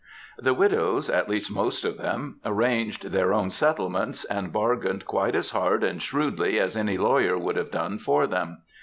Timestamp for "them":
1.99-2.39, 8.25-8.63